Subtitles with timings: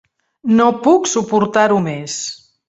[0.61, 2.17] No puc suportar-ho més!